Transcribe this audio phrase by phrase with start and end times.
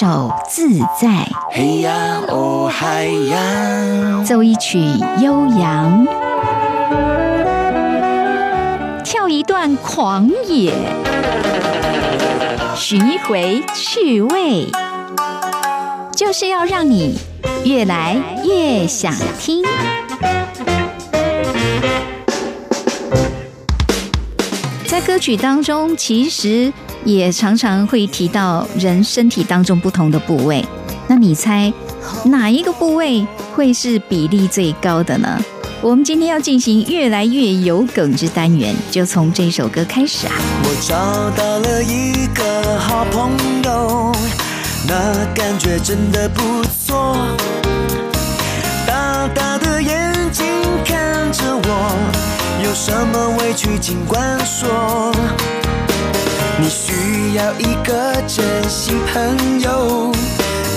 [0.00, 1.26] 手自在。
[1.50, 4.78] 嘿呀哦嗨呀，奏一曲
[5.20, 6.06] 悠扬，
[9.02, 10.72] 跳一段狂野，
[12.76, 14.68] 寻一回趣味，
[16.14, 17.18] 就是要让你
[17.64, 19.64] 越来越想听。
[24.86, 26.72] 在歌曲当中，其实
[27.04, 30.64] 也常常会提到人身体当中不同的部位。
[31.06, 31.72] 那你猜
[32.24, 35.42] 哪一个部位会是比例最高的呢？
[35.80, 40.32] 我们今天要进行越来越有梗之单元，就从这首歌开始啊！
[40.64, 43.30] 我找到了一个好朋
[43.62, 44.12] 友，
[44.88, 47.16] 那感觉真的不错。
[48.86, 50.46] 大大的眼睛
[50.84, 55.12] 看着我，有什么委屈尽管说。
[56.60, 60.10] 你需要一个真心朋友，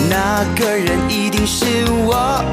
[0.08, 1.66] 那个人一定是
[2.06, 2.44] 我。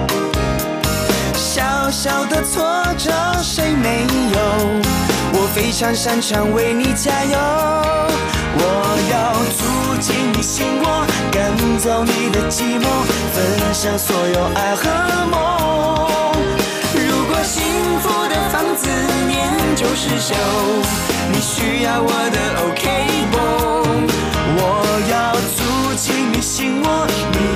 [1.35, 2.65] 小小的挫
[2.97, 3.13] 折
[3.43, 4.41] 谁没有？
[5.35, 7.39] 我非常擅长为你加油。
[8.61, 8.63] 我
[9.13, 12.87] 要住进你心窝，赶走你的寂寞，
[13.35, 14.89] 分享所有爱和
[15.27, 15.98] 梦。
[18.59, 18.89] 如果幸福的房子
[19.27, 20.35] 年久失修，
[21.33, 22.83] 你需要我的 OK
[23.31, 23.37] 绷。
[24.57, 24.61] 我
[25.11, 27.07] 要住进你心窝，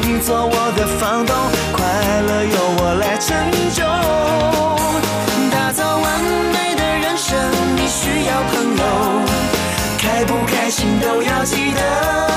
[0.06, 1.34] 你做我的房东，
[1.73, 1.83] 快
[2.23, 3.34] 乐由我来成
[3.75, 3.83] 就。
[5.50, 7.36] 打造完美的人生，
[7.77, 8.83] 你需要朋友，
[9.98, 12.32] 开不开心都要记得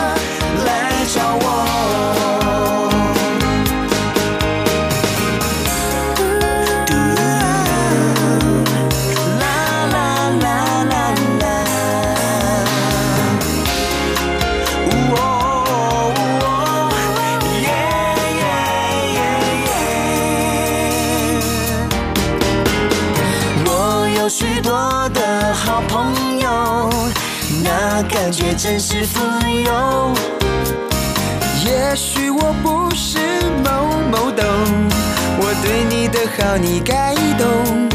[36.58, 37.90] 你该懂。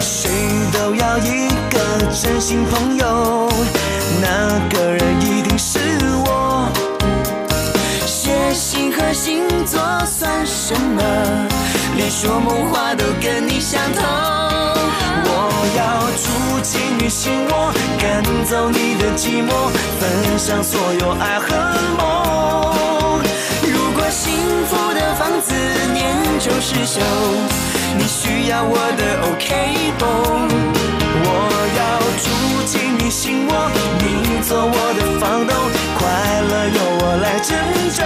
[0.00, 0.30] 谁
[0.72, 3.48] 都要一个真心朋友，
[4.20, 5.78] 那个人一定是
[6.26, 6.68] 我。
[8.06, 11.02] 血型和星座算什么？
[11.96, 14.04] 连说梦话都跟你相同。
[15.26, 15.30] 我
[15.76, 19.70] 要住进你心窝，赶走你的寂寞，
[20.00, 21.46] 分享所有爱和
[21.96, 22.23] 梦。
[26.44, 27.00] 年久失修，
[27.96, 30.04] 你需要我的 OK 绷。
[31.24, 31.28] 我
[31.78, 31.80] 要
[32.20, 32.28] 住
[32.66, 33.50] 进你心窝，
[33.98, 34.04] 你
[34.42, 35.56] 做我的房东，
[35.96, 36.02] 快
[36.42, 37.56] 乐由我来拯
[37.96, 38.04] 救。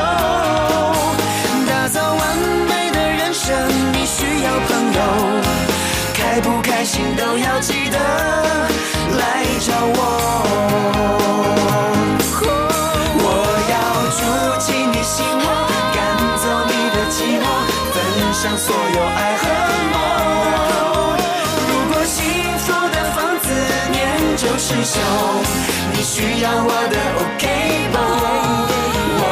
[1.66, 2.38] 打造完
[2.68, 3.48] 美的人生，
[3.92, 5.00] 你需要朋友，
[6.14, 7.98] 开不开心都要记得
[9.18, 9.98] 来找我。
[13.20, 13.26] 我
[13.72, 13.74] 要
[14.14, 14.22] 住
[14.60, 15.44] 进你心窝，
[15.92, 15.98] 赶
[16.38, 17.44] 走你的寂寞，
[18.38, 19.42] 分享所有爱和
[19.92, 19.98] 梦。
[21.66, 22.22] 如果幸
[22.58, 23.50] 福的房子
[23.90, 23.96] 年
[24.36, 25.00] 久失修，
[25.92, 27.42] 你需要我的 OK
[27.92, 27.98] 绷。
[29.18, 29.24] 我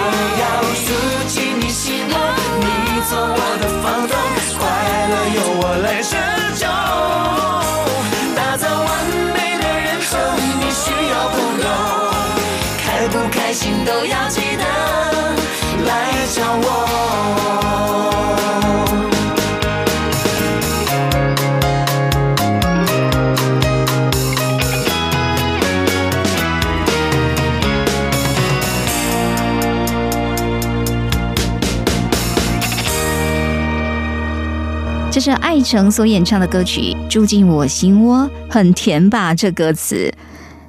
[0.43, 0.45] 要
[0.83, 0.89] 住
[1.29, 2.15] 进你心窝，
[2.59, 2.67] 你
[3.09, 4.13] 做我的房东，
[4.59, 4.61] 快
[5.09, 6.19] 乐由我来拯
[6.57, 6.67] 救。
[8.35, 8.91] 打造完
[9.37, 10.19] 美的人生，
[10.59, 11.67] 你需要朋友，
[12.83, 14.65] 开不开心都要记得
[35.27, 39.35] 这是艾诚所演唱的歌曲《住进我心窝》，很甜吧？
[39.35, 40.15] 这歌词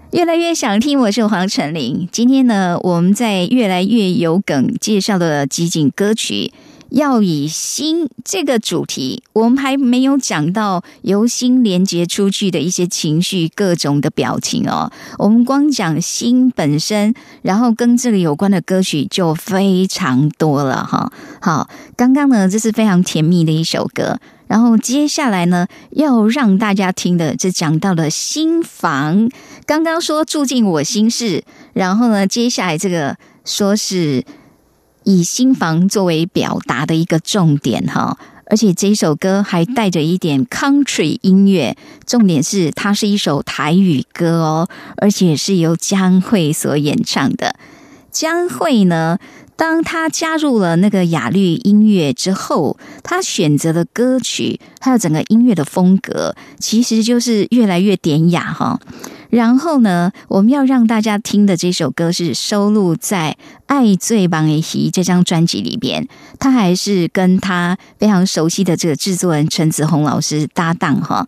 [0.10, 1.00] 越来越想听。
[1.00, 6.52] 我是黄晨林，今天呢，我们在越来越有梗介绍的集锦歌曲，
[6.90, 14.92] 要以心这个主题，我们还没有讲到由心连接出去的一些情绪、各种的表情哦。
[15.20, 17.14] 我们光讲心本身，
[17.44, 21.12] 然后跟这个有关的歌曲就非常多了哈。
[21.40, 24.18] 好，刚刚呢，这是非常甜蜜的一首歌。
[24.48, 29.30] 然后接下来呢，要让大家听的，就讲到了心房。
[29.66, 34.24] 刚刚说住进我心事，然后呢，接下来这个说是
[35.04, 38.18] 以心房作为表达的一个重点哈。
[38.50, 47.58] 而且这一首歌还带着一点 country 音乐，重点是它是一首台语歌哦，而且是由江蕙所演唱的。
[48.10, 49.20] 江蕙呢，
[49.58, 58.80] 当他加入了那个雅律音乐之后，他选择的歌曲还有整个音乐的风格，其实就是越来越典雅哈。
[59.30, 66.08] 然后呢，我们要让大家听的这首歌是收录在《爱最棒的戏》这张专辑里边，
[66.40, 71.28] 他还是跟他非常熟悉的这个制作人陈子红老师搭档哈。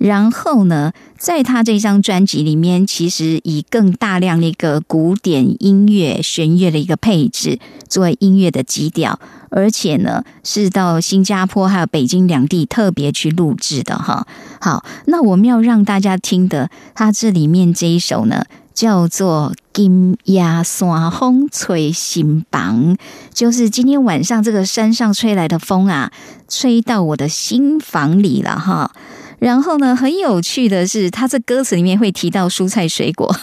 [0.00, 9.20] 然后呢，在他这张专辑里面，其实以更大量的一个古典音乐、弦乐的一个配置作为音乐的基调，
[9.50, 14.26] 而且呢，是到新加坡还有北京两地特别去录制的哈。
[14.58, 22.96] 好，那我们要让大家听的，他这里面这一首呢，叫做《金鸭山风吹心房》，
[23.34, 26.10] 就是今天晚上这个山上吹来的风啊，
[26.48, 28.92] 吹到我的心房里了哈。
[29.40, 33.34] 然后呢，很有趣的是，他这歌词里面会提到蔬菜水果，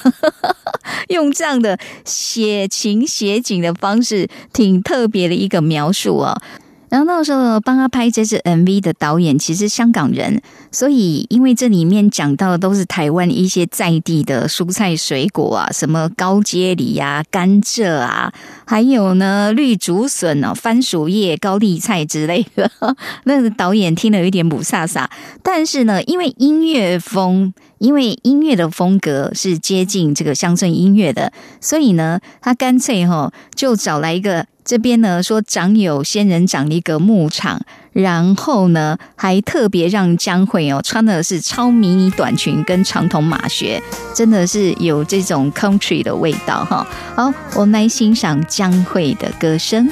[1.10, 6.40] 用这样的写情写景的方式，挺特别的一个描述啊。
[6.90, 10.42] 然后那时候帮他拍这支 MV 的导演其实香港人，
[10.72, 18.32] 所以因为这里面讲到的都是台湾一些在地的蔬菜水果啊，什么高阶梨呀、甘蔗啊，
[18.66, 22.72] 还有呢绿竹笋哦、番薯叶、高丽菜之类的。
[23.26, 25.06] 那个导演听了有点不飒飒，
[25.44, 34.46] 但是呢，因为音乐风，因为音乐的风格是接近这个乡村音乐的，所以呢，他干脆哈就找来一个。
[34.68, 37.62] 这边呢说长有仙人掌的一个牧场，
[37.94, 43.82] 然后呢还特别让江蕙哦穿的是超迷你短裙跟长筒马靴，
[44.14, 46.86] 真的是有这种 country 的味道哈。
[47.16, 49.90] 好，我们来欣赏江蕙的歌声。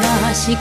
[0.00, 0.54] 那是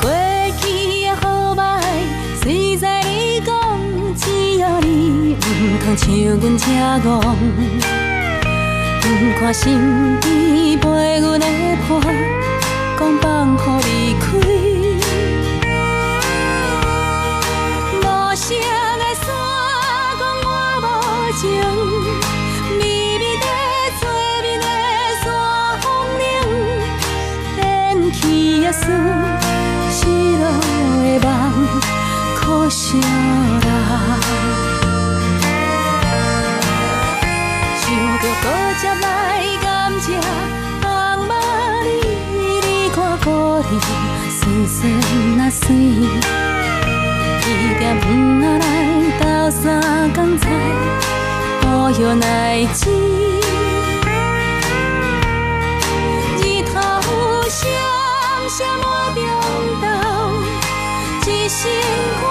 [5.88, 6.66] 通像阮这
[7.00, 7.08] 戆，
[9.00, 9.06] 不
[9.40, 10.86] 看身边陪
[11.22, 11.46] 阮的
[11.88, 11.90] 伴，
[13.00, 13.26] 讲放
[13.58, 14.26] 乎离开。
[18.02, 18.04] 无
[18.36, 18.46] 声
[19.00, 19.26] 的山
[20.20, 20.46] 讲我
[20.84, 20.86] 无
[21.38, 21.48] 情，
[22.78, 22.82] 密
[23.18, 23.48] 密的
[24.02, 24.04] 做
[24.42, 24.68] 面的
[25.24, 25.26] 山
[25.80, 25.86] 风
[26.20, 26.22] 铃，
[27.56, 28.80] 连起也输，
[29.90, 29.98] 失
[30.36, 30.44] 落
[31.02, 31.32] 的梦
[32.36, 34.67] 可惜人。
[38.20, 38.46] 着搁
[38.82, 39.06] 接来
[39.62, 39.66] 感
[40.00, 40.08] 谢，
[40.82, 40.86] 放
[41.28, 41.34] 马
[41.84, 41.90] 你，
[42.66, 43.28] 你看故
[43.60, 43.64] 里
[44.30, 44.78] 酸酸
[45.40, 47.46] 啊酸，一
[47.78, 48.06] 点黄
[48.42, 48.66] 仔来
[49.20, 50.50] 斗三工菜，
[51.62, 52.92] 保佑来钱。
[56.38, 56.74] 日头
[57.50, 57.60] 闪
[58.50, 58.86] 闪满
[59.16, 59.22] 中
[59.82, 59.86] 道，
[61.28, 61.70] 一身
[62.20, 62.22] 苦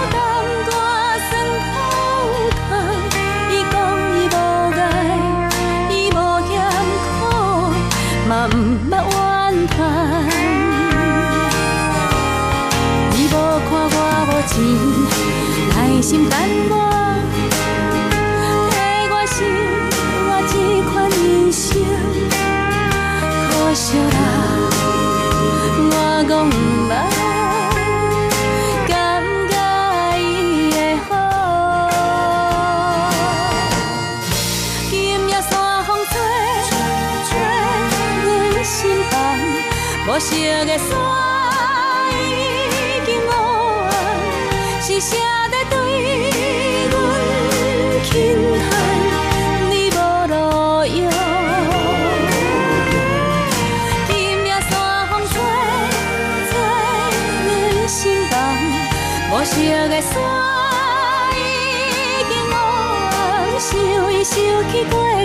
[16.06, 16.38] 心等
[16.70, 16.75] 我，
[18.70, 18.75] 替
[19.11, 19.37] 我想
[20.29, 20.55] 我这
[20.88, 21.19] 款人
[21.50, 21.67] 生，
[23.50, 24.17] 可惜啦，
[25.91, 25.93] 我
[26.29, 26.49] 讲毋
[26.87, 26.94] 捌。
[28.86, 28.94] 感
[29.51, 29.53] 觉
[30.17, 30.22] 伊
[30.70, 31.10] 的好，
[34.89, 34.94] 今
[35.29, 35.51] 夜山
[35.82, 36.15] 风吹，
[37.27, 37.29] 吹
[38.22, 38.79] 阮心
[39.10, 39.13] 房，
[40.06, 40.31] 无色
[40.67, 40.86] 的山
[64.69, 65.16] 伊想起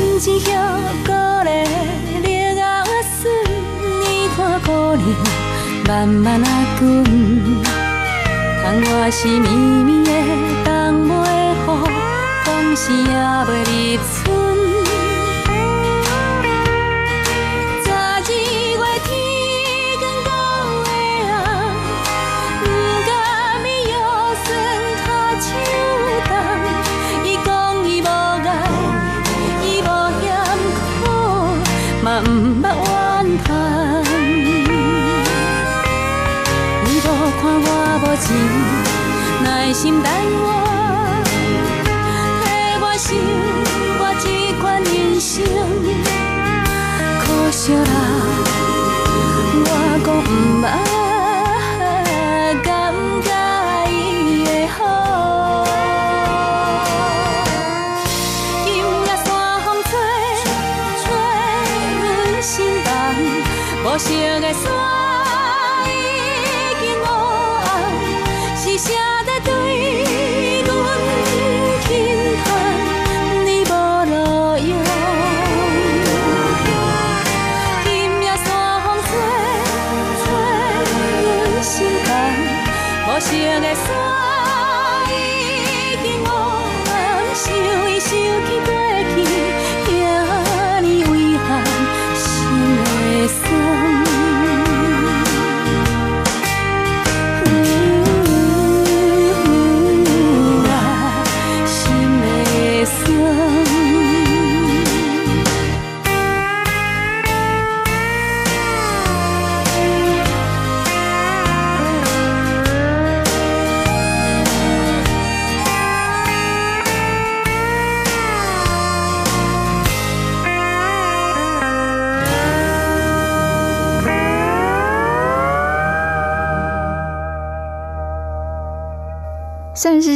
[0.00, 0.48] 想着汉子遐
[1.04, 1.12] 鼓
[1.44, 1.50] 励，
[2.22, 2.90] 绿啊我
[3.20, 3.22] 孙，
[4.00, 4.04] 你
[4.34, 5.04] 看姑娘
[5.86, 6.46] 慢慢啊
[6.78, 6.82] 滚，
[8.62, 10.10] 窗外是绵绵的
[10.64, 11.12] 冬梅
[11.66, 11.68] 雨，
[12.44, 13.12] 风是也
[13.44, 13.48] 袂
[13.96, 14.00] 入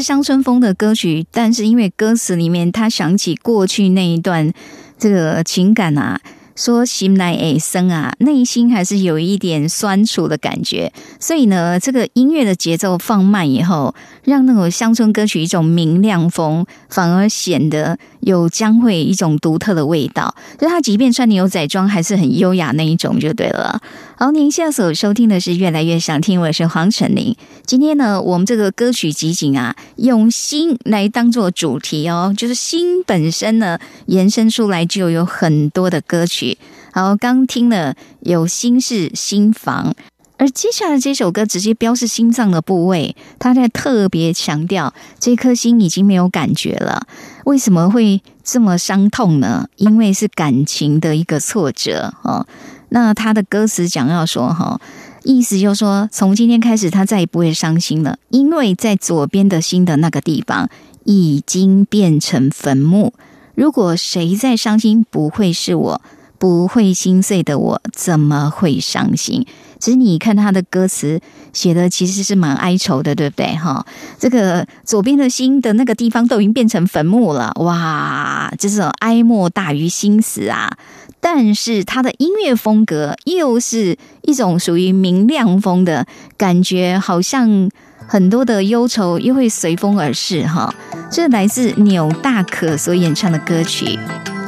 [0.04, 4.52] 乡村风的歌曲，但是因为歌词里面他想起过去那一段
[4.98, 6.20] 这个情感啊。
[6.56, 13.92] 说心来诶生啊，内心还是有一点酸楚的感觉，所以呢，这个音乐的节奏放慢以后，
[14.24, 20.34] 让那种乡村歌曲一种明亮风，反而显得有将会一种独特的味道。
[20.58, 23.80] 就他即便穿牛仔装，还是很优雅那一种，就对了。
[24.16, 27.36] 好，您现在所收听的是越来越想听，我是黄晨林。
[27.66, 36.56] 今天呢，我们这个歌曲集锦啊，用心来当做主题哦，就是心本身呢，延伸出来就有很多的歌曲。
[36.92, 39.94] 好，刚听了有心事心房，
[40.44, 47.06] 而接下来这首歌直接标示心脏的部位，他在特别强调这颗心已经没有感觉了。
[47.46, 49.66] 为什么会这么伤痛呢？
[49.76, 52.46] 因为是感情的一个挫折哦。
[52.90, 54.78] 那他的歌词讲要说哈，
[55.22, 60.68] 意思就是说，从今天开始他再也不会伤心了，因为在左边的心的那个地方
[61.04, 63.14] 已经变成坟墓。
[63.54, 66.02] 如果谁在伤心，不会是我。
[66.44, 69.46] 不会心碎的我怎么会伤心？
[69.78, 71.18] 其实你看他的歌词
[71.54, 73.56] 写的其实是蛮哀愁的，对不对？
[73.56, 73.86] 哈，
[74.18, 80.76] 这个左边的心的那个地方都已经变成坟墓了，哇，这种哀莫大于心死啊！
[81.18, 87.70] 但是他的音乐风格又是一种属于明亮风的感觉，好像
[88.06, 90.46] 很多的忧愁又会随风而逝。
[90.46, 90.74] 哈，
[91.10, 93.98] 这来自纽大可所演唱的歌曲。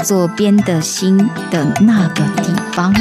[0.02, 1.16] 左边的心
[1.50, 2.94] 的那个地方。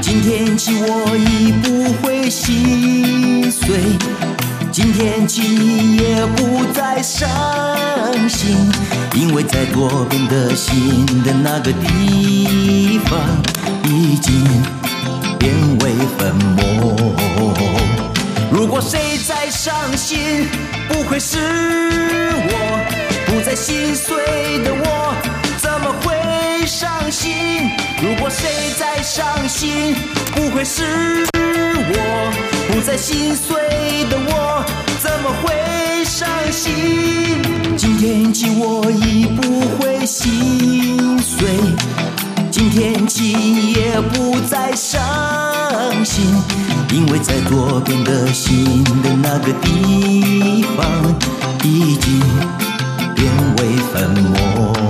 [0.00, 3.78] 今天起我已不会心碎，
[4.72, 7.28] 今天起也不再伤
[8.28, 8.70] 心，
[9.14, 13.18] 因为在左边的心的那个地方
[13.84, 14.44] 已经。
[15.38, 16.95] 变为粉末。
[18.50, 20.48] 如果谁在伤心，
[20.88, 22.52] 不会是我；
[23.26, 24.16] 不再心碎
[24.64, 25.14] 的我，
[25.58, 27.70] 怎么会伤心？
[28.02, 28.48] 如果谁
[28.78, 29.94] 在伤心，
[30.34, 30.82] 不会是
[31.34, 32.32] 我；
[32.72, 33.56] 不再心碎
[34.08, 34.64] 的我，
[35.00, 37.42] 怎么会伤心？
[37.76, 41.48] 今天起，我已不会心碎。
[42.50, 45.00] 今天起也不再伤
[46.04, 46.24] 心，
[46.92, 50.86] 因为在左边的心的那个地方，
[51.64, 52.20] 已经
[53.14, 54.85] 变为粉末。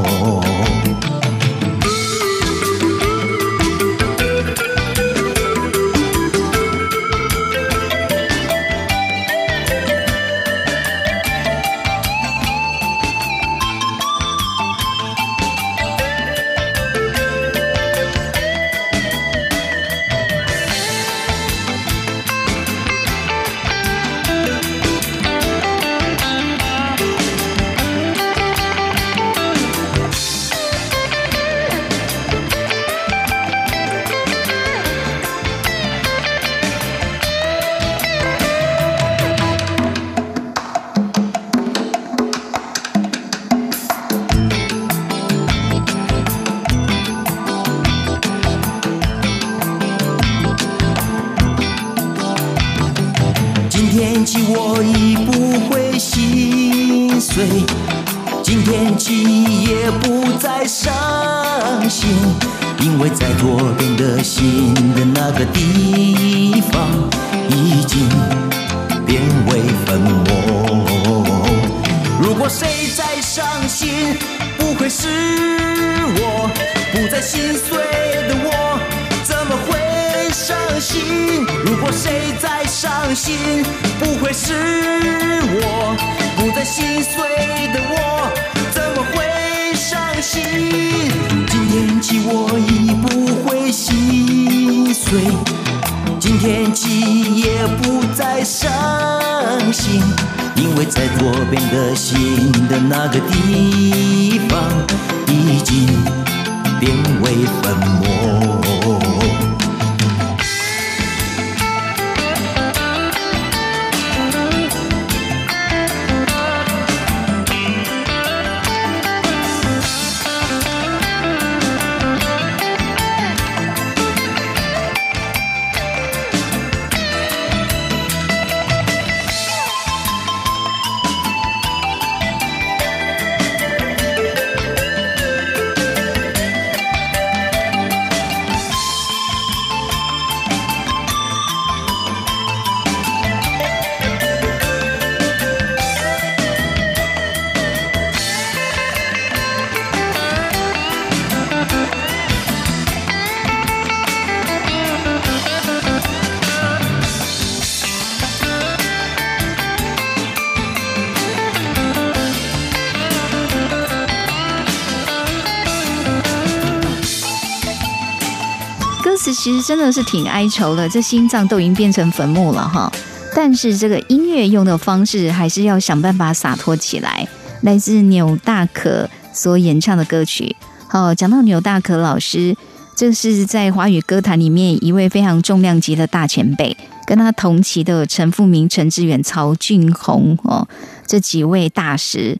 [169.46, 172.90] 其实真的是挺哀愁的，这心脏都已经变成坟墓了哈。
[173.32, 177.24] 但是这个音乐用的方式还是要想办法洒脱起来。
[177.60, 180.56] 来自纽大可所演唱的歌曲，
[180.88, 182.56] 好，讲到纽大可老师，
[182.96, 190.66] 这是在华语歌坛里面一位非常重量级的大前辈，跟他同期的陈富明、陈志远、曹俊宏哦，
[191.06, 192.36] 这几位大师。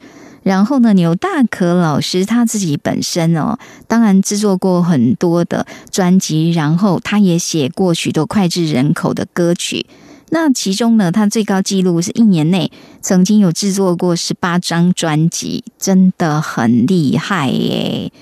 [0.46, 9.86] 然后呢，牛大可老师他自己本身哦，当然制作过很多的专辑，然后他也写过许多脍炙人口的歌曲。
[10.30, 18.12] 那其中呢，他最高纪录是一年内曾经有制作过十八张专辑，真的很厉害耶。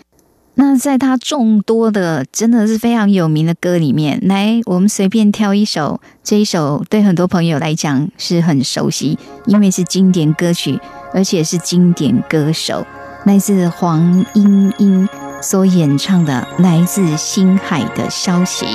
[0.54, 10.80] 那在他众多的真的是非常有名的歌里面，来我们随便挑一首，这一首对很多朋友来讲是很熟悉，因为是经典歌曲，
[11.14, 12.84] 而且是经典歌手，
[13.24, 15.08] 来自黄莺莺
[15.40, 18.66] 所演唱的《来自星海的消息》，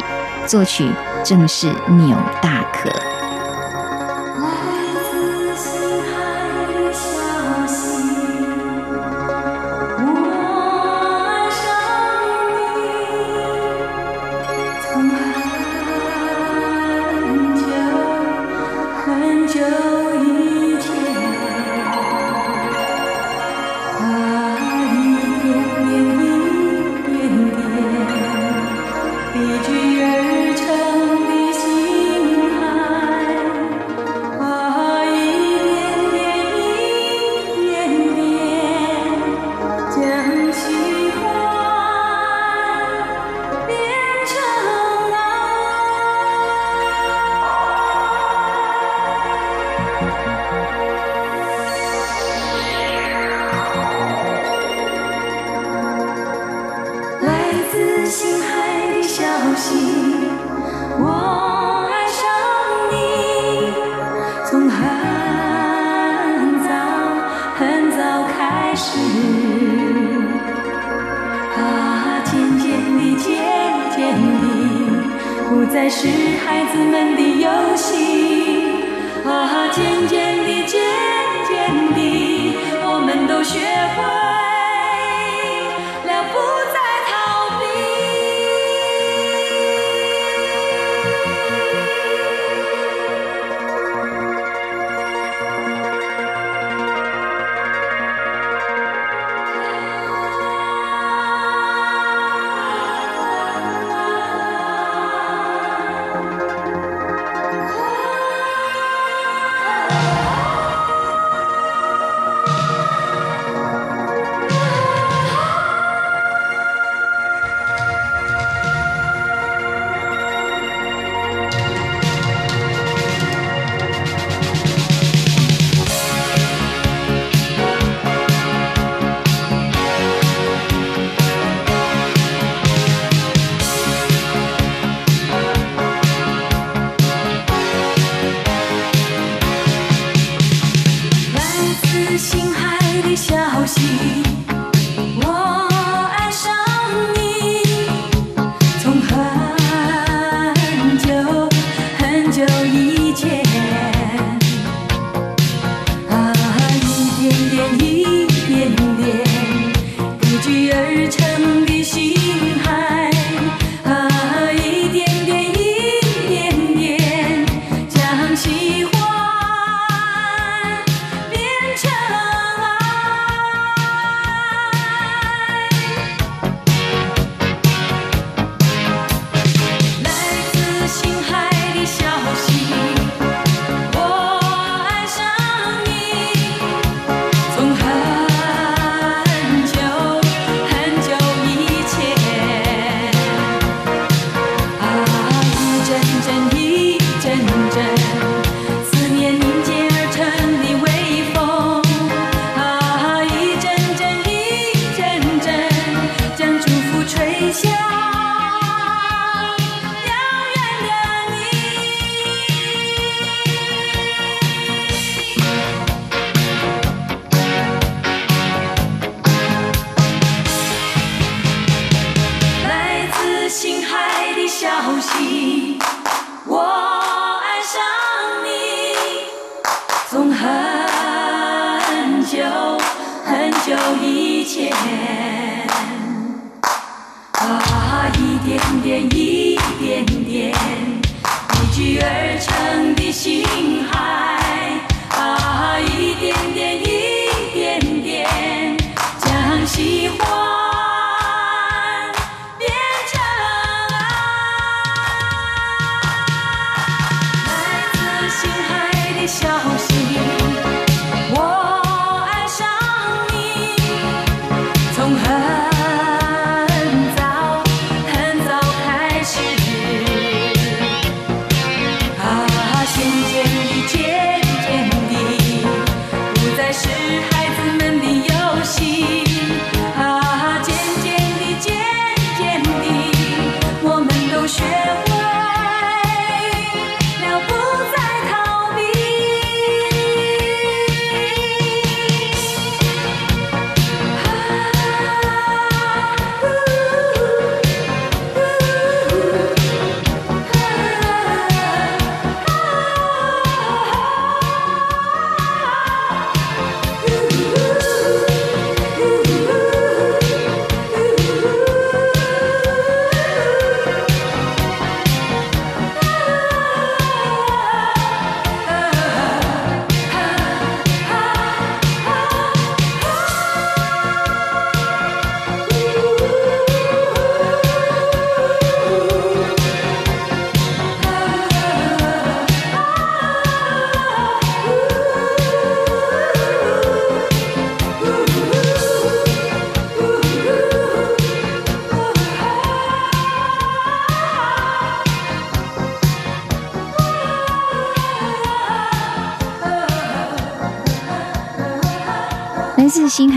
[0.47, 0.89] 作曲
[1.23, 2.58] 正是钮大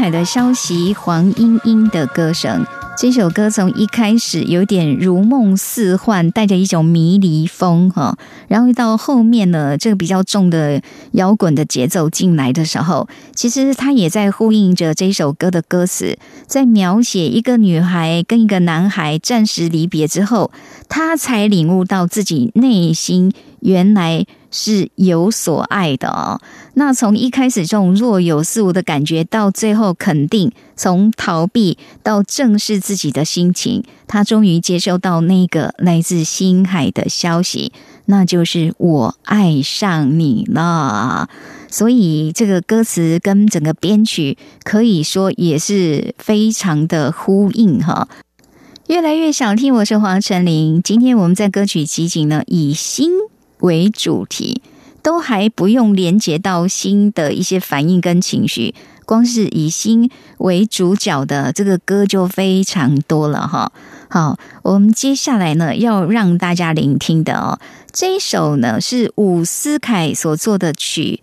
[0.03, 2.67] 海的消息，黄莺莺的歌声。
[2.99, 20.51] 这首歌从一开始有点如梦似幻，带着一种迷离风哈，然后到后面呢，这个比较重的摇滚的节奏进来的时候，其实它也在呼应着这首歌的歌词，在描写一个女孩跟一个男孩暂时离别之后，
[20.89, 26.41] 她才领悟到自己内心原来是有所爱的哦。
[26.75, 37.73] 那从一开始这种若有似无的感觉，到最后肯定，从逃避到正视自己的心情，他终于接收到那个来自星海的消息，
[38.05, 41.29] 那就是我爱上你了。
[41.69, 48.09] 所以这个歌词跟整个编曲可以说也是非常的呼应哈。
[48.89, 50.83] 越来越想听，我是黄晨林。
[50.83, 53.11] 今天我们在歌曲集锦呢，以心
[53.63, 54.63] 为主题。
[55.05, 58.73] 都还不用连接到心的一些反应跟情绪，
[59.05, 63.73] 光是以心为主角的这个歌就非常多了哈。
[64.09, 67.59] 好，我们接下来呢要让大家聆听的哦，
[67.93, 71.21] 这一首呢是伍思凯所作的曲，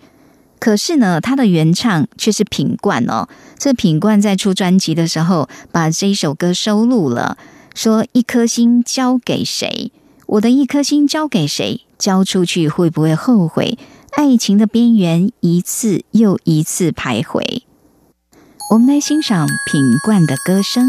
[0.60, 3.30] 可是呢他的原唱却是品冠哦。
[3.58, 7.38] 这品冠在出专辑的时候把这一首歌收录了，
[7.74, 9.94] 说一颗心交给谁？
[10.30, 11.82] 我的一颗心交给谁？
[11.98, 13.80] 交出去会不会后悔？
[14.12, 17.64] 爱情的边缘一次又一次徘徊。
[18.70, 20.88] 我们来欣赏品冠的歌声。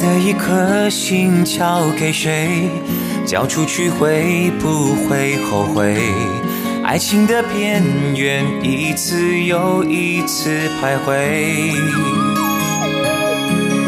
[0.00, 2.70] 的一颗心交给谁？
[3.26, 5.98] 交出去会不会后悔？
[6.82, 7.82] 爱情的边
[8.16, 11.74] 缘，一次又一次徘徊。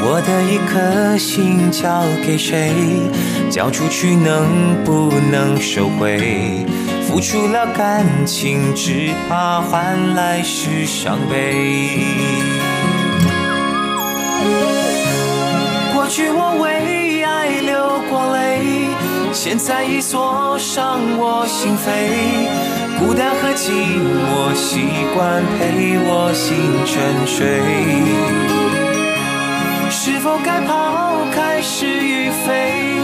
[0.05, 2.70] 我的一颗心交给谁？
[3.51, 6.66] 交出去能不能收回？
[7.09, 12.62] 付出了感情，只怕换来是伤悲。
[16.12, 18.61] 去我为爱流过泪，
[19.33, 21.88] 现在已锁上我心扉。
[23.01, 27.57] 孤单和寂寞习惯陪我心沉睡。
[29.88, 33.01] 是否该抛开是与非？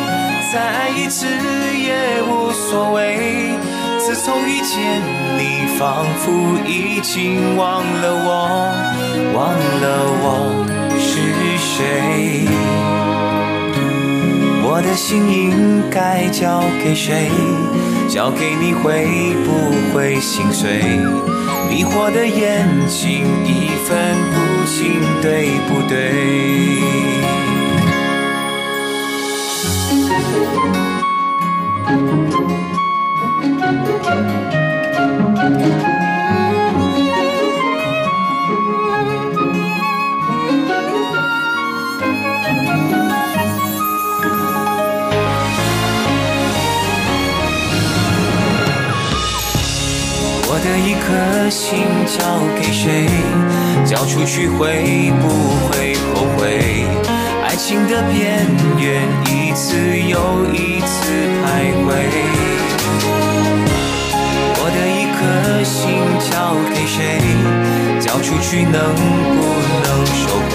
[0.53, 3.57] 再爱一次也无所谓。
[3.99, 5.01] 自从遇见
[5.39, 8.69] 你，仿佛已经忘了我，
[9.33, 9.87] 忘了
[10.21, 10.78] 我
[11.59, 12.47] 谁。
[14.63, 17.29] 我的心应该交给谁？
[18.09, 19.05] 交给你会
[19.45, 19.49] 不
[19.93, 20.81] 会心碎？
[21.69, 25.95] 迷惑的眼睛已分不清对不对？
[50.69, 52.19] 的一颗心交
[52.61, 53.09] 给谁？
[53.87, 55.29] 交出去会不
[55.67, 56.85] 会后悔？
[57.43, 61.89] 爱情的边缘，一次又一次徘徊。
[64.61, 65.19] 我的一颗
[65.65, 65.79] 心
[66.29, 66.99] 交给谁？
[67.99, 68.95] 交出去能
[69.39, 69.41] 不
[69.85, 70.53] 能收回？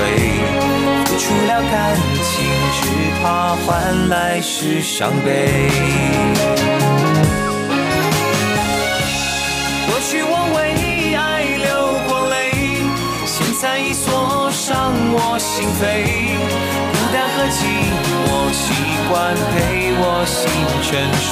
[1.06, 2.46] 付出了感情，
[2.80, 2.82] 只
[3.24, 6.53] 怕换来是伤悲。
[15.16, 15.82] 我心扉。
[16.92, 17.62] 孤单和寂
[18.26, 18.64] 寞习
[19.08, 19.14] 惯
[19.54, 20.42] 陪我心
[20.82, 20.90] 沉
[21.22, 21.32] 睡。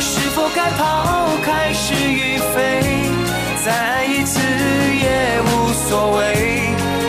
[0.00, 0.80] 是否该抛
[1.44, 2.58] 开是与非？
[3.64, 5.88] 再爱一次也无所
[6.18, 6.18] 谓。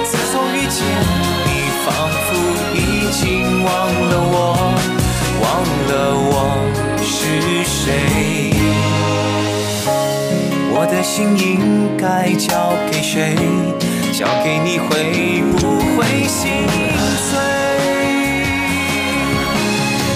[0.06, 0.78] 自从遇见
[1.46, 1.50] 你，
[1.84, 1.88] 仿
[2.28, 2.30] 佛
[2.76, 2.78] 已
[3.12, 3.22] 经
[3.64, 3.70] 忘
[4.10, 4.36] 了我，
[5.42, 5.44] 忘
[5.90, 5.92] 了
[6.30, 6.34] 我
[7.02, 7.10] 是
[7.66, 8.54] 谁。
[10.74, 13.36] 我的心应该交给谁？
[14.12, 16.68] 交给你会不会心
[17.18, 17.40] 碎？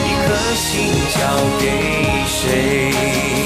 [0.04, 1.20] 一颗心交
[1.58, 1.64] 给
[2.28, 3.45] 谁？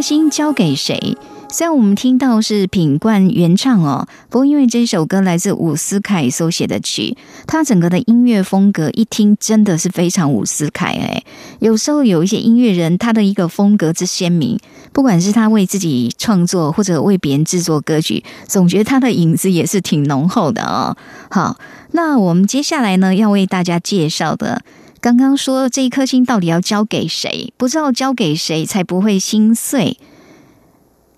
[0.00, 1.16] 心交给谁？
[1.52, 11.24] 虽然我们听到是品冠原唱哦，不过因为这首歌来自伍思凯所写的曲，他整个的音乐风格一听真的是非常伍思凯哎。
[11.58, 14.60] 有时候有一些音乐人，他的一个风格之鲜明，
[14.92, 20.96] 不管是他为自己创作或者为别人制作歌曲，总觉得他的影子也是挺浓厚的哦。
[21.32, 21.58] 好，
[21.90, 24.62] 那我们接下来呢要为大家介绍的。
[25.00, 27.52] 刚刚说这一颗心到底要交给谁？
[27.56, 29.98] 不知道交给谁才不会心碎，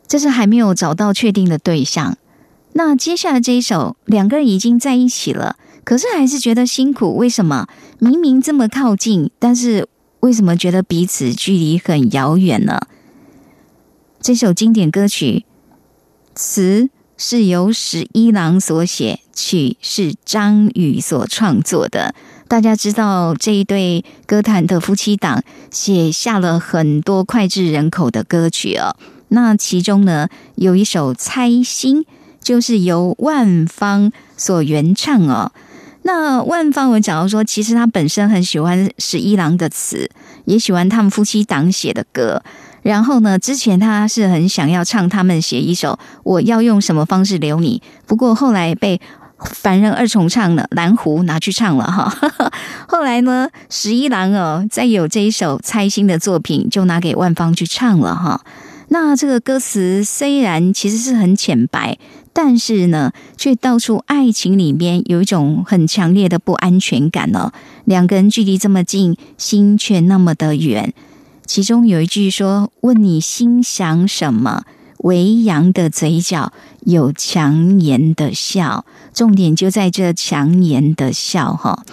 [0.06, 2.16] 这是还没有找到确定的对象。
[2.74, 7.16] 那接下来这一首，两个人已经在一起了，可是还是觉得辛苦。
[7.16, 7.66] 为什么？
[7.98, 9.88] 明明这么靠近，但是
[10.20, 12.80] 为什么觉得彼此距离很遥远呢？
[14.20, 15.44] 这首经典歌曲
[16.36, 22.14] 词是由十一郎所写，曲是张宇所创作的。
[22.52, 28.94] 大家知道这一对歌坛的夫妻档写下了很多脍炙人口的歌曲哦。
[29.28, 32.02] 那其中呢，有一首《猜心》，
[32.42, 35.50] 就是由万芳所原唱哦。
[36.02, 40.10] 那万芳，我讲到说，其实他本身很喜欢十一郎的词，
[40.44, 42.42] 也喜欢他们夫妻档写的歌。
[42.82, 45.92] 然后呢，之前他是很想要唱他们写一首
[46.24, 49.00] 《我要用什么方式留你》，不过后来被。
[49.50, 52.12] 凡人二重唱了，蓝湖拿去唱了哈。
[52.88, 58.40] 后来呢，十一郎哦，再有这一首猜心的作品，就拿给万芳去唱了哈。
[58.88, 61.96] 那这个歌词虽然其实是很浅白，
[62.34, 67.52] 但是呢，却道出爱情里面有一种很强烈的不安全感哦。
[67.86, 70.92] 两个人距离这么近，心却那么的远。
[71.46, 74.62] 其中有一句说：“问你心想什么？
[75.02, 78.84] 微扬的嘴角，有强颜的笑。
[79.14, 81.84] 重点就在这强颜的笑哈。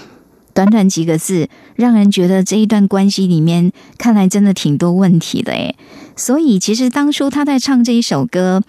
[0.54, 5.76] 短短几个字，让人觉得这一段关系里面，看来真的挺多问题的诶。
[6.16, 8.62] 所以，其实当初他在唱这一首歌，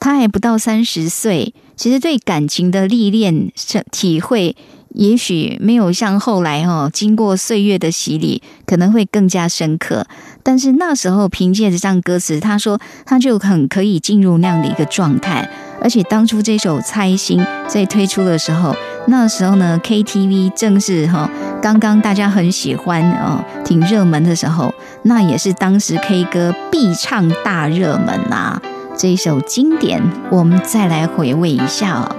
[0.00, 3.52] 他还不到三十岁，其实对感情的历练、
[3.92, 4.56] 体会，
[4.94, 10.06] 也许没有像后来哈，经过岁月的洗礼，可能会更加深刻。
[10.42, 15.48] 但是那时候凭借着这样歌词，他说他就很可以进入那样的一个状态。
[15.82, 18.76] 而且当初这首《猜心》在推出的时候，
[19.06, 21.30] 那时候呢，KTV 正是哈
[21.62, 24.74] 刚刚大家很喜欢哦，挺热门的时候，
[25.04, 28.60] 那也是当时 K 歌必唱大热门呐。
[28.98, 32.14] 这一首经典，我们再来回味一下哦。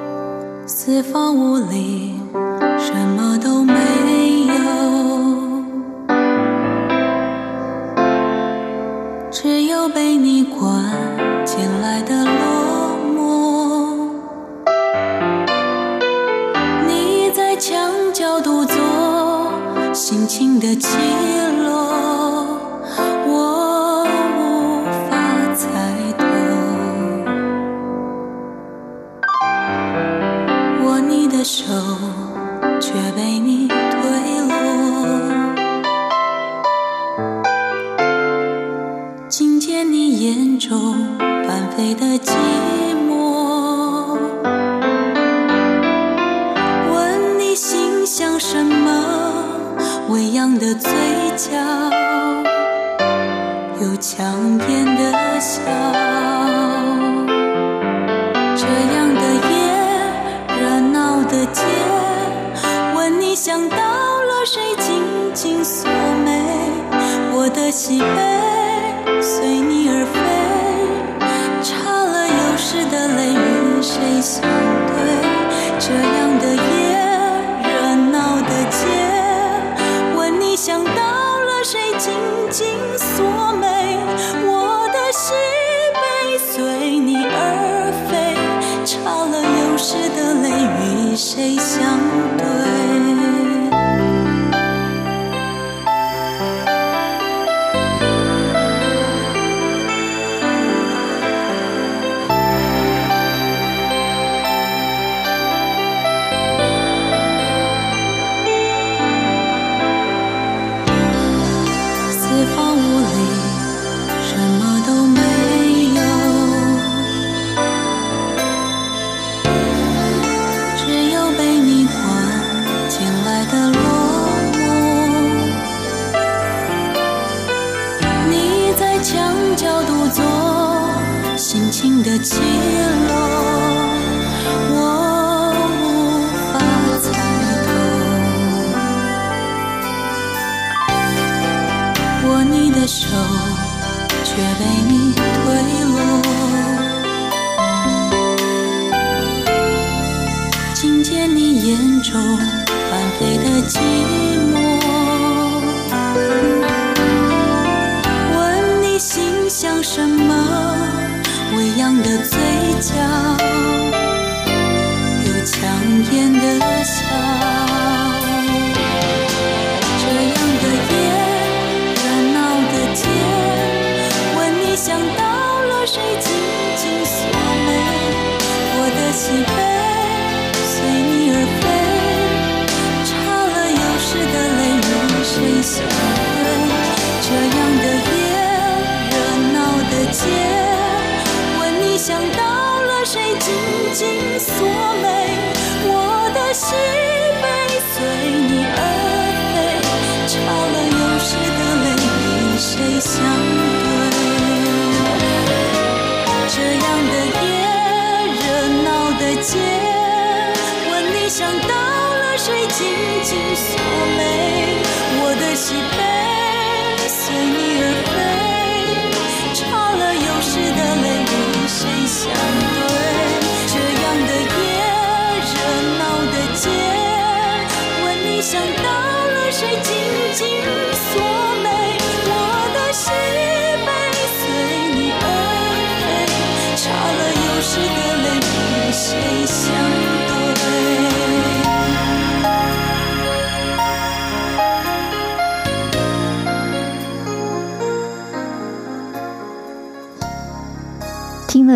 [0.65, 2.15] 四方五里，
[2.79, 3.20] 什么
[9.81, 10.69] 有被你关
[11.43, 14.11] 进来的落寞，
[16.87, 18.75] 你在墙角独坐。
[19.91, 20.99] 心情的起
[21.63, 22.59] 落，
[23.25, 24.05] 我
[24.37, 25.17] 无法
[25.55, 25.65] 猜
[26.15, 26.23] 透。
[30.85, 31.73] 握你的手，
[32.79, 33.60] 却被你
[40.71, 40.95] 眼中
[41.45, 42.31] 翻飞的寂
[43.09, 44.17] 寞，
[46.93, 49.43] 问你心想什么？
[50.07, 50.89] 微扬的嘴
[51.35, 51.51] 角，
[53.81, 54.25] 有强
[54.69, 55.61] 颜的笑。
[58.55, 59.51] 这样的夜，
[60.57, 61.65] 热闹的街，
[62.95, 65.03] 问你想到了谁，紧
[65.33, 65.89] 紧锁
[66.23, 66.41] 眉。
[67.33, 69.80] 我的喜悲随你
[74.21, 74.95] 相对？
[75.79, 76.59] 这样的夜，
[77.63, 78.79] 热闹的街。
[80.15, 82.13] 问你想到了谁，紧
[82.51, 83.97] 紧锁眉，
[84.45, 85.33] 我的喜
[85.95, 88.37] 悲随你而飞，
[88.85, 90.45] 擦了又湿的泪
[90.79, 91.97] 与谁相
[92.37, 92.70] 对？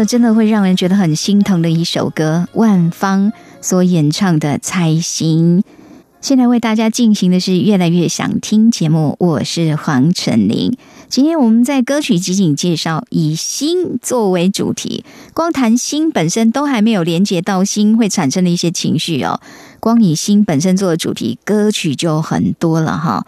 [0.03, 3.31] 真的会让人觉得很心疼的一首歌，万芳
[3.61, 5.59] 所演唱的《猜心》。
[6.21, 10.75] 现在为大家进行的是越来越想听节目，我是黄晨林。
[11.07, 19.39] 今天我们在歌曲集锦介绍以心作为主题，光谈心本身都还没有连接到心会产生的一些情绪哦。
[19.79, 23.23] 光以心本身做的主题，歌曲就很多了哈。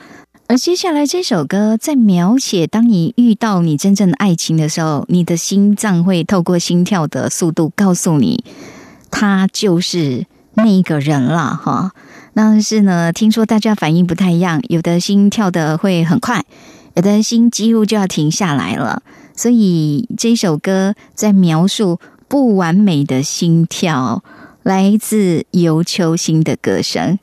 [0.49, 8.45] 而接下来这首歌在描写，当你遇到你真正的爱情的时候，你的心脏会透过心跳的速度告诉你，
[9.11, 11.91] 他就是那个人了哈。
[12.33, 16.45] 但是呢，听说大家反应不太一样，有的心跳的会很快，
[16.93, 19.03] 有的心几乎就要停下来了。
[19.35, 24.23] 所以这首歌在描述不完美的心跳，
[24.63, 27.19] 来自尤秋兴的歌声。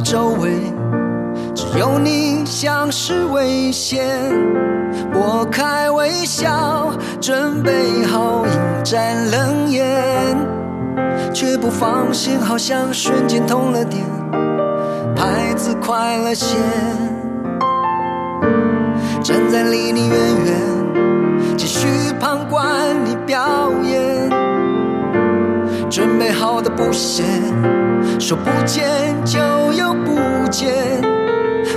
[0.00, 0.50] 周围
[1.54, 4.06] 只有你像是危险，
[5.12, 10.36] 拨开微笑，准备好迎战冷眼，
[11.34, 14.04] 却不放心，好像瞬间通了电，
[15.16, 16.56] 拍子快了些，
[19.22, 21.88] 站在离你远远，继续
[22.20, 24.30] 旁观你表演，
[25.90, 27.24] 准备好的不写。
[28.28, 28.84] 说不见
[29.24, 29.38] 就
[29.72, 30.70] 又不见，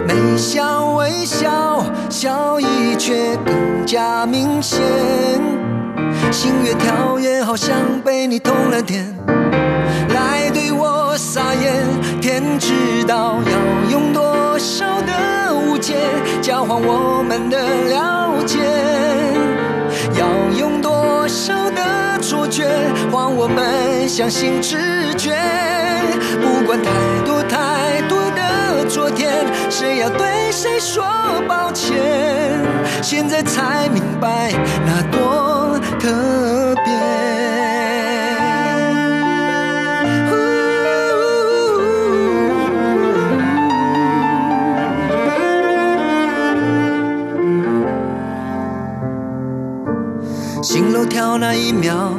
[0.05, 4.81] 没笑微笑，笑意却更加明显。
[6.29, 9.15] 心越跳跃，好像被你通了电，
[10.09, 11.85] 来对我撒盐。
[12.19, 15.95] 天知道要用多少的误解，
[16.41, 18.59] 交换我们的了解，
[21.43, 22.67] 少的错觉，
[23.11, 25.35] 换我们相信直觉。
[26.39, 26.91] 不管太
[27.25, 31.03] 多太多的昨天，谁要对谁说
[31.47, 31.97] 抱歉？
[33.01, 34.51] 现在才明白
[34.85, 37.40] 那多特别。
[51.37, 52.13] 那一秒，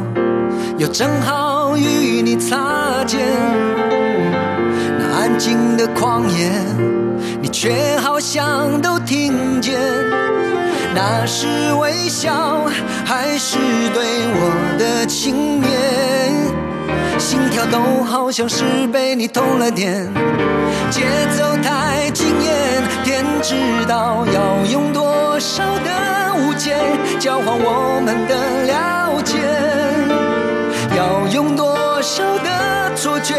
[0.78, 3.20] 又正好与你擦肩。
[4.98, 6.50] 那安静的旷野，
[7.40, 9.80] 你却好像都听见。
[10.94, 11.46] 那是
[11.80, 12.66] 微笑，
[13.04, 13.58] 还是
[13.94, 14.04] 对
[14.34, 15.66] 我的轻蔑？
[17.18, 20.06] 心跳都好像是被你通了电，
[20.90, 21.02] 节
[21.36, 22.52] 奏太惊艳，
[23.04, 23.54] 天知
[23.86, 26.76] 道要用多少的误解
[27.18, 29.38] 交换我们的了解，
[30.96, 32.50] 要用多少的。
[32.94, 33.34] 错觉，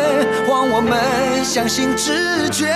[0.46, 2.68] 换我们相信直觉。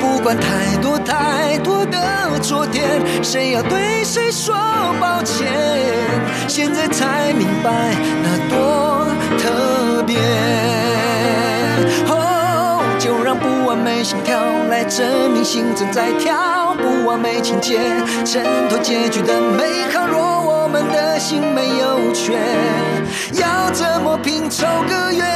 [0.00, 4.54] 不管太多太多的昨天，谁要对谁说
[5.00, 5.46] 抱歉？
[6.46, 7.70] 现在才明白
[8.22, 9.06] 那多
[9.38, 10.18] 特别。
[13.28, 16.74] 让不完美心跳来证明心正在跳。
[16.78, 17.78] 不完美情节
[18.24, 20.06] 衬托结局的美好。
[20.06, 22.38] 若我们的心没有缺，
[23.34, 25.26] 要怎么拼凑个圆？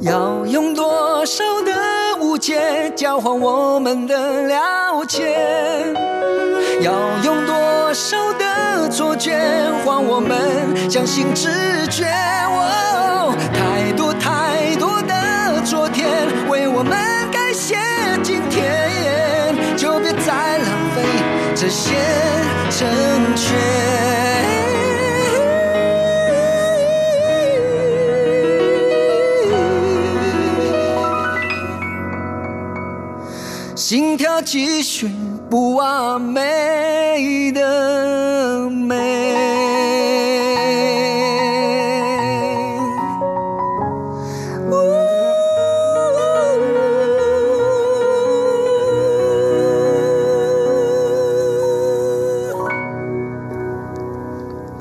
[0.00, 1.74] 要用多少的
[2.22, 5.94] 误解交换我们的了解？
[6.80, 8.16] 要用多少
[9.18, 9.36] 觉
[9.84, 11.48] 换我们相信直
[11.88, 12.04] 觉？
[13.52, 16.08] 太多太多的昨天
[16.48, 16.96] 为我们
[17.30, 17.76] 改写
[18.22, 21.02] 今天，就别再浪费
[21.54, 21.94] 这些
[22.70, 22.88] 成
[23.36, 23.56] 全。
[33.74, 35.08] 心跳继续，
[35.48, 38.68] 不完美的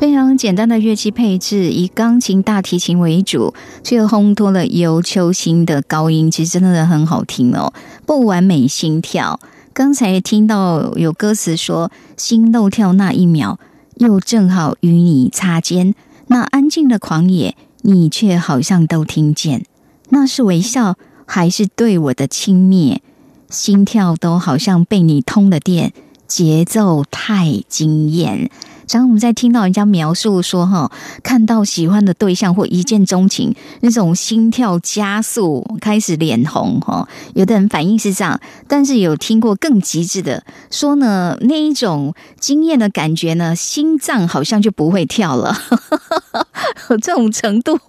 [0.06, 7.74] 非常简单的乐器配置，以钢琴、大提琴为主，却烘托了尤秋兴的高音，其实真的很好听哦。
[8.06, 9.40] 不完美心跳，
[9.74, 13.58] 刚才听到有歌词说“心漏跳那一秒，
[13.96, 15.96] 又正好与你擦肩”，
[16.30, 19.66] 那安静的狂野，你却好像都听见。
[20.10, 23.00] 那是微笑，还是对我的轻蔑？
[23.50, 25.94] 心跳都好像被你通了电，
[26.28, 28.52] 节奏太惊艳。
[28.90, 30.92] 然后我们在听到人家描述说，哈，
[31.24, 45.56] 看到喜欢的对象或一见钟情，那种心跳加速，开始脸红，哈，有的人反应是这样，但是有听过更极致的，说呢，那一种惊艳的感觉呢，心脏好像就不会跳了，
[47.02, 47.80] 这种程度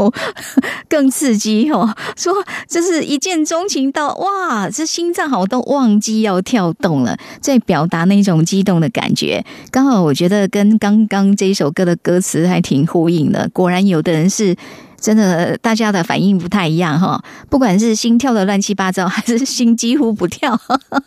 [0.89, 1.95] 更刺激哦。
[2.17, 2.33] 说
[2.69, 9.45] 这是一见钟情到哇，这心脏好像都忘记要跳动了，在表达那种激动的感觉。
[9.71, 14.55] 刚好我觉得跟刚刚这一首歌的歌词还挺呼应的，果然有的人是
[15.01, 17.21] 真的，大家的反应不太一样哈。
[17.51, 20.57] 不管是心跳的乱七八糟，还是心几乎不跳，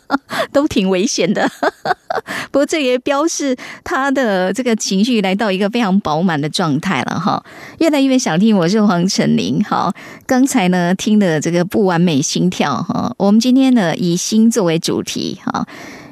[0.52, 1.50] 都挺危险的。
[2.52, 7.42] 不过这也标示他的这个情绪来到一个非常饱满的状态了哈。
[7.78, 9.64] 越来越想听，我是黄晨林。
[9.64, 9.90] 好，
[10.26, 15.66] 刚才呢听的这个不完美心跳哈，我们今天呢以心作为主题哈，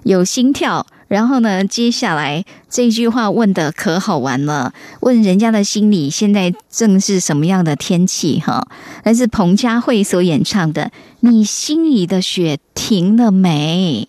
[0.05, 0.87] 有心跳。
[1.09, 1.64] 然后呢？
[1.64, 8.38] 接下来这句话问的可好玩了，问人家的心里现在正是什么样的天气？
[8.40, 8.68] 哈，
[9.04, 10.84] 来自彭佳慧所演唱的
[11.20, 14.06] 《你心里的雪停了没》。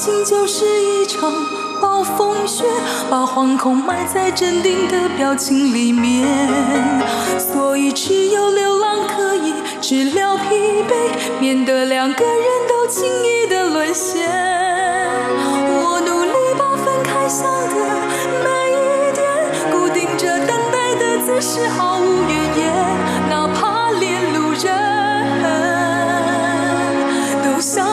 [0.00, 1.30] 情就是一场
[1.78, 2.64] 暴风雪，
[3.10, 6.26] 把惶恐埋在镇定的表情里面。
[7.38, 10.44] 所以只有流浪可以治疗疲
[10.88, 10.94] 惫，
[11.38, 14.26] 免得两个人都轻易的沦陷。
[15.82, 17.76] 我努力把分开想的
[18.42, 19.20] 每一点，
[19.70, 22.72] 固定着等待的姿势，毫无怨言。
[23.28, 24.64] 哪怕连路人
[27.44, 27.84] 都笑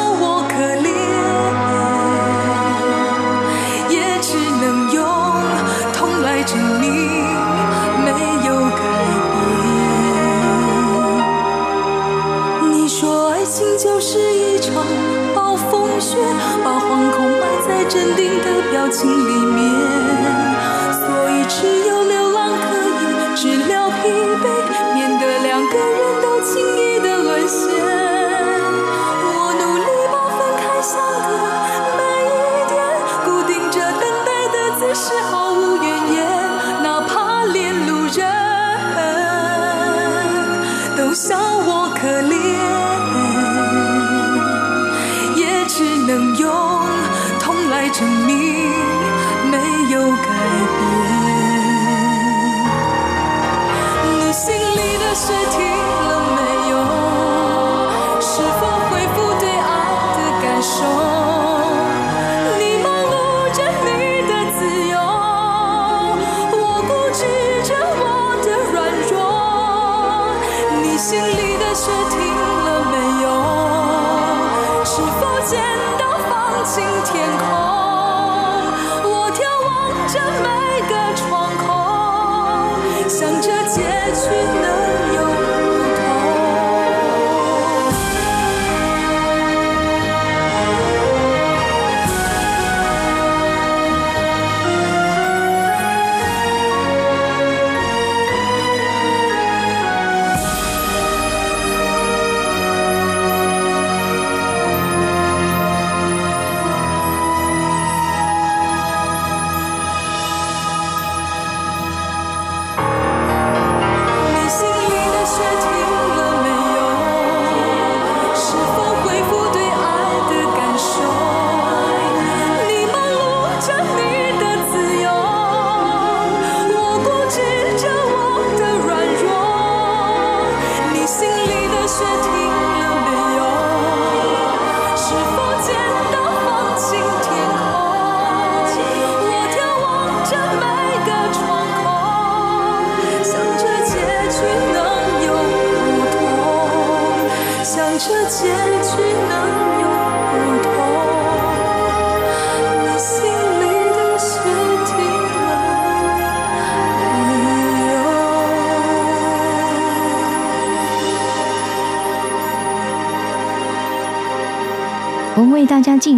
[16.97, 20.46] 惶恐埋在镇定的表情里面。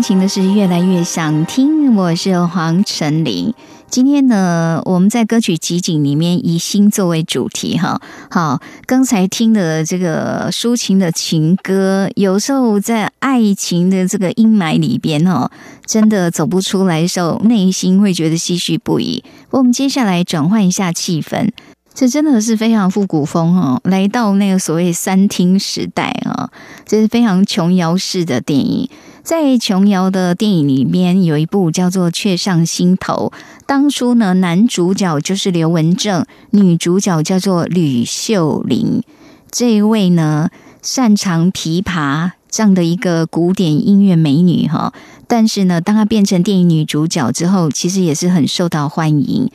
[0.10, 3.54] 听的是越来越想听，我是黄晨林。
[3.92, 8.02] 今天呢，我们在歌曲集锦里面以心作为主题哈。
[8.32, 15.52] 好，刚才听的这个抒情的情歌，有时候在爱情的这个阴霾里边哦，
[15.86, 19.24] 真的走不出来的时候，内心会觉得唏嘘不已。
[19.52, 21.52] 我们接下来转换一下气氛，
[22.00, 26.50] 这真的是非常复古风哦，来到那个所谓三厅时代啊，
[26.86, 28.90] 这是非常琼瑶式的电影。
[29.22, 33.34] 在琼瑶的电影里面，有一部叫做《却上心头》。
[33.66, 39.04] 当初呢，男主角就是刘文正，女主角叫做吕秀玲。
[39.52, 40.50] 这一位呢，
[40.82, 44.94] 擅长琵琶这样的一个古典音乐美女哈。
[45.28, 49.52] 但是呢，当她变成电影女主角之后，其实也是很受到欢迎。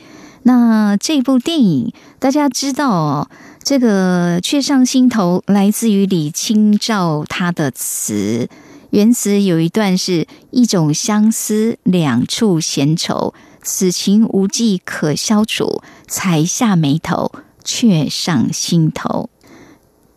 [0.47, 3.29] 那这部电影大家知道哦，
[3.63, 8.47] 这个《却上心头》来自于李清照她的词。
[8.91, 13.33] 原词有一段是一种相思，两处闲愁，
[13.63, 17.31] 此情无计可消除，才下眉头，
[17.63, 19.31] 却上心头。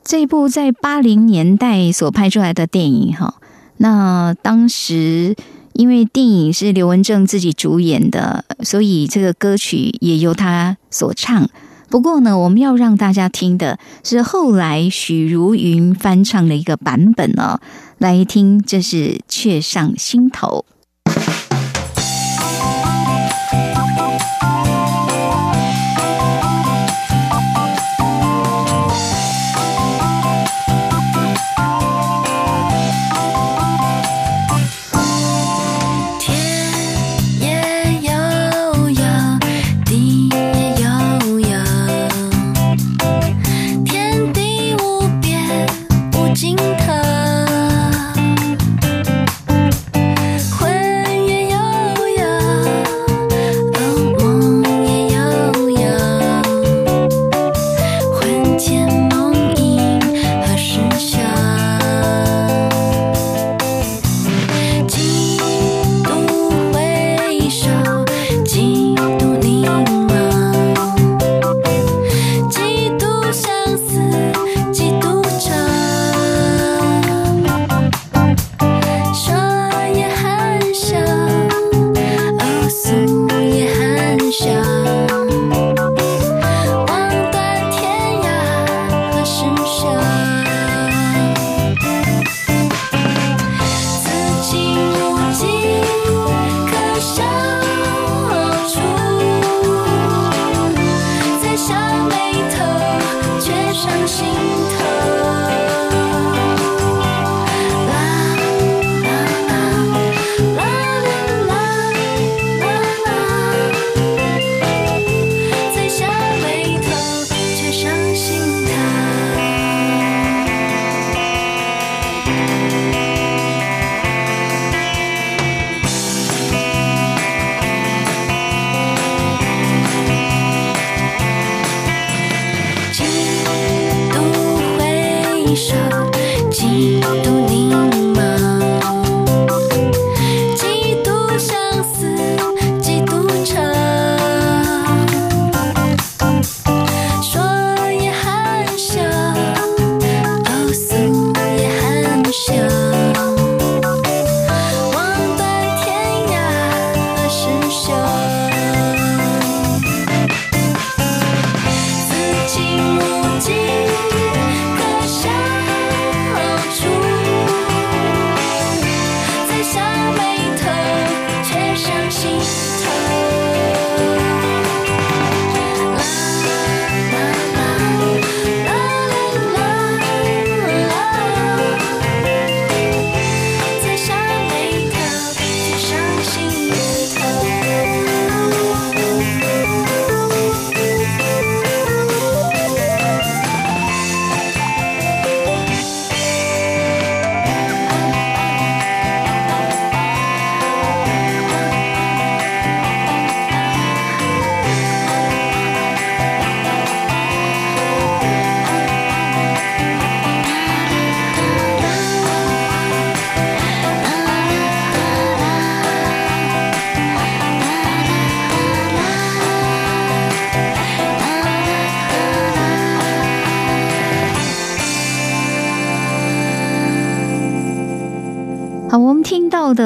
[0.05, 3.37] 这部在八零年代所拍出来的电影，哈，
[3.79, 5.35] 那当时
[5.79, 11.49] 因为电影是刘文正自己主演的，所以这个歌曲也由他所唱。
[11.89, 17.61] 不过呢，我们要让大家听的是后来许茹芸翻唱的一个版本哦。
[17.99, 18.97] 来听，这是
[19.29, 20.65] 《却上心头》。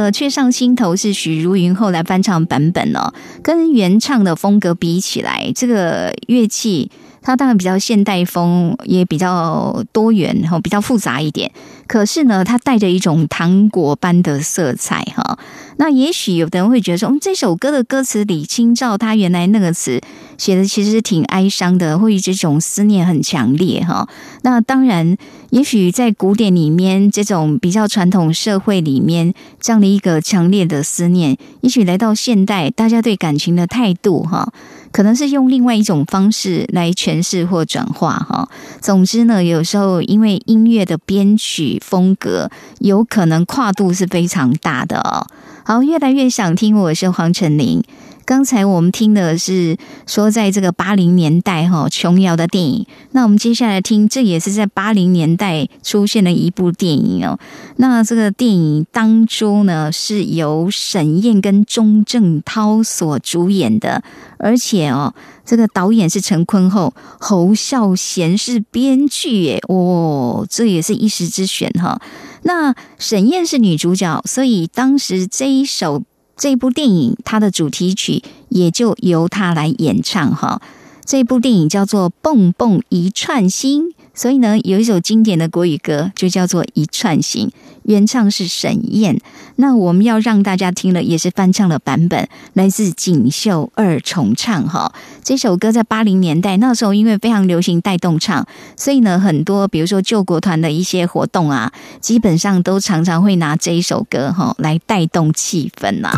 [0.03, 6.91] 呃《却上心头》是许茹芸后来翻唱版本哦，跟原唱的风格比起来，这个乐器。
[7.23, 11.51] 它当然比较现代风，也比较多元，哈，比较复杂一点。
[11.87, 15.39] 可是呢，它带着一种糖果般的色彩，哈。
[15.77, 20.01] 那也许有的人会觉得说，嗯，这首歌的歌词李清照他原来那个词
[20.39, 24.09] 写的其实挺哀伤的，或者这种思念很强烈，哈。
[24.43, 25.17] 那当然，
[25.51, 34.53] 也许在古典里面，这种比较传统社会里面这样的一个强烈的思念，也许来到现代，大家对感情的态度，哈。
[34.93, 38.49] 可能是用另外一种方式来诠释或转化哈。
[38.81, 45.27] 总之呢，有时候因为音乐的编曲风格，有可能跨度是非常大的哦。
[45.65, 47.83] 好，越来越想听，我是黄晨林。
[48.25, 52.87] 刚才我们听的是说，在这个八零年代哈，琼瑶的电影。
[53.11, 57.39] 那我们接下来听，这也是在八零年代出现的一部电影哦。
[57.77, 64.03] 那这个电影当中呢，是由沈燕跟钟镇涛所主演的，
[64.39, 65.13] 而且哦，
[65.45, 72.01] 这个导演是陈坤厚，侯孝贤是编剧耶，哦，这也是一时之选哈。
[72.45, 76.05] 那沈燕是女主角，所以当时这一首。
[76.43, 80.61] 这部电影它的主题曲也就由他来演唱哈。
[81.05, 87.49] 这部电影叫做《蹦蹦一串心》，所以呢，有一首经典的国语歌就叫做《一串心》。
[87.85, 89.19] 原唱是沈燕，
[89.57, 94.95] 那我们要让大家听了也是翻唱的版本，来自锦绣二重唱哈。
[95.25, 98.47] 这首歌在八零年代那时候，因为非常流行带动唱，
[98.77, 106.13] 所以呢，很多比如说救国团的一些活动啊，基本上都常常会拿这一首歌哈来带动气氛呐。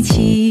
[0.00, 0.47] 起。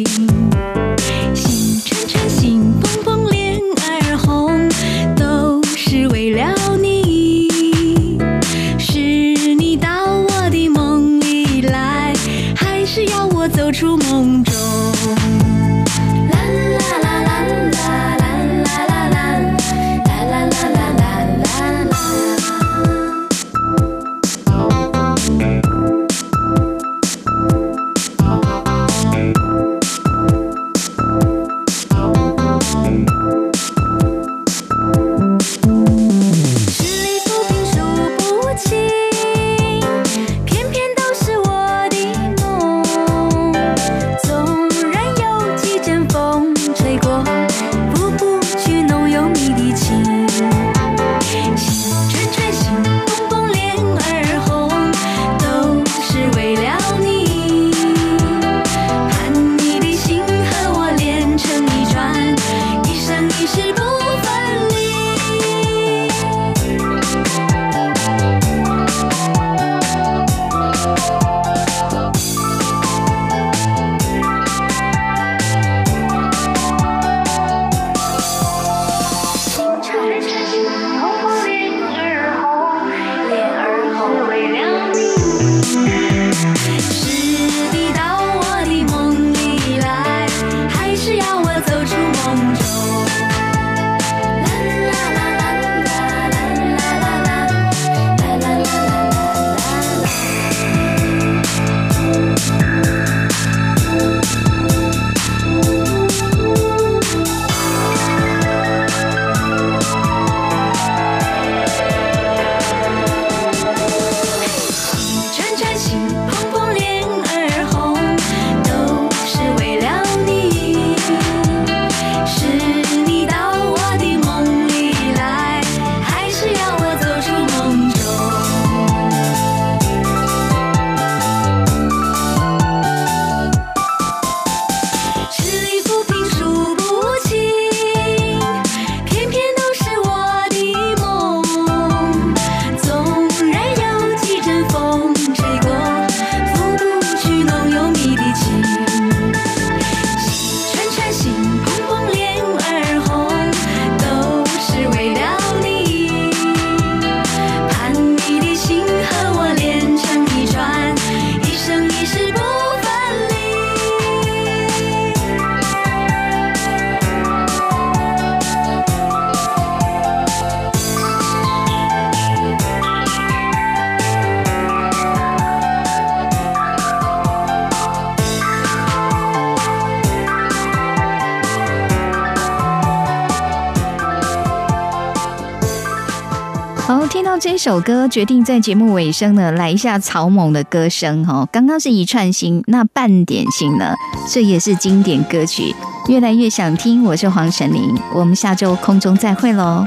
[187.38, 191.48] 到这首歌，决定在节目尾声呢来一下草蜢的歌声哈。
[191.52, 193.94] 刚刚是一串心，那半点心呢？
[194.28, 195.76] 这也是经典歌曲，
[196.08, 197.04] 越来越想听。
[197.04, 199.86] 我是黄晨林，我们下周空中再会喽。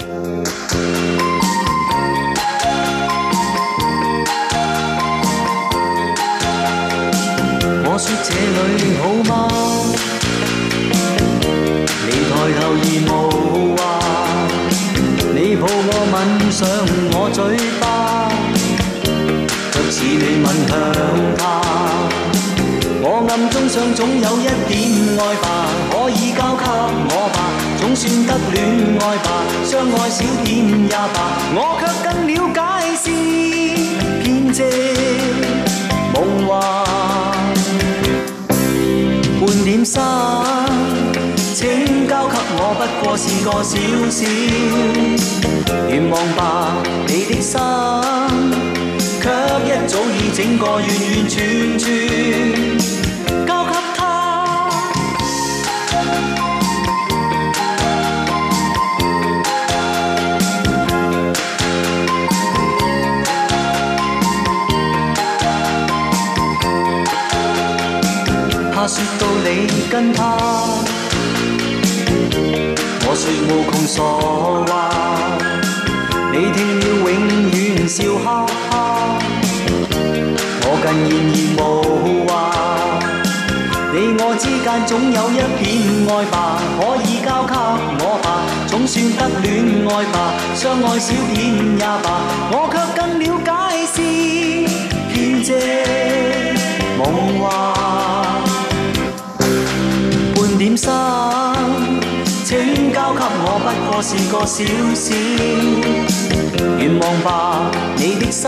[7.85, 8.33] 我说这
[8.77, 9.80] 里好吗？
[16.13, 16.67] 吻上
[17.13, 17.39] 我嘴
[17.81, 17.85] 巴，
[19.71, 20.71] 却似你吻向
[21.39, 21.41] 他。
[23.03, 24.71] 我暗中想总有一点
[25.19, 25.45] 爱吧，
[25.91, 26.65] 可以交给
[27.11, 27.39] 我吧，
[27.81, 28.59] 总算得恋
[29.01, 29.27] 爱吧，
[29.65, 30.49] 相爱少点
[30.83, 31.17] 也罢，
[31.55, 32.59] 我却更了解
[32.97, 33.05] 是
[34.21, 34.59] 骗借
[36.13, 36.17] 梦
[36.49, 36.51] 幻。
[39.41, 40.03] 半點心，
[41.55, 43.77] 請交給我，不過是個小
[44.09, 44.19] 小
[45.89, 46.83] 願望吧。
[47.07, 47.59] 你的心，
[49.21, 49.25] 卻
[49.67, 51.89] 一早已整個完完全全
[53.47, 53.99] 交給他。
[68.73, 69.47] 怕說到你
[69.91, 70.39] 跟他，
[73.13, 73.99] 我說無窮傻
[74.71, 74.71] 話，
[76.31, 77.13] 你聽了永
[77.51, 77.53] 遠
[77.89, 78.73] 笑哈哈，
[80.63, 81.61] 我更然而無
[82.29, 82.31] 話。
[83.93, 85.61] 你我之間總有一片
[86.07, 87.53] 愛吧，可以交給
[87.99, 89.45] 我吧，總算得戀
[89.91, 90.15] 愛吧，
[90.55, 91.37] 相愛少點
[91.79, 92.07] 也罢，
[92.53, 93.51] 我卻更了解
[93.93, 93.99] 是
[95.11, 95.51] 騙借
[96.97, 97.03] 夢
[97.41, 97.43] 幻。
[100.37, 100.89] 半點心，
[103.01, 104.63] 交給我，不過是個小
[104.95, 105.15] 小
[106.77, 107.29] 願望吧。
[107.97, 108.45] 你的心，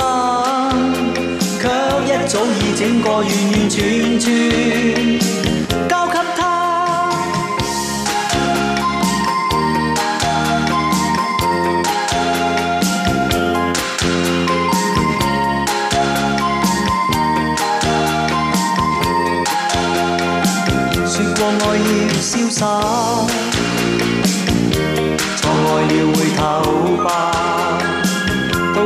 [1.59, 1.65] 卻
[2.05, 5.19] 一早已整個完完全全
[5.89, 6.41] 交給他。
[21.07, 21.89] 說過愛要
[22.21, 22.61] 瀟灑，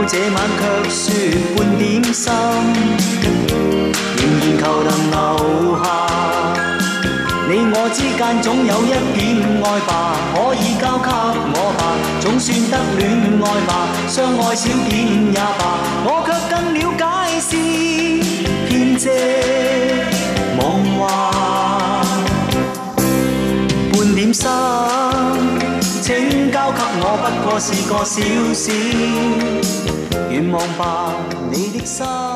[0.09, 1.05] 這晚卻說
[1.57, 1.85] 半點
[2.15, 2.33] 心，
[4.17, 5.15] 仍然求能留
[5.83, 5.85] 下。
[7.49, 9.19] 你我之間總有一點
[9.65, 9.91] 愛吧，
[10.33, 11.11] 可以交給
[11.55, 11.81] 我吧，
[12.21, 13.01] 總算得戀
[13.43, 13.71] 愛吧，
[14.07, 14.95] 相愛少點
[15.33, 15.61] 也罢，
[16.07, 17.05] 我卻更了解
[17.41, 17.51] 是
[18.69, 19.05] 騙借
[20.57, 20.61] 夢
[20.97, 21.03] 幻。
[23.93, 24.47] 半點心，
[26.01, 26.07] 請
[26.53, 28.15] 交給我，不過是個小
[28.55, 28.71] 小
[30.31, 31.15] 愿望吧，
[31.51, 32.36] 你的心。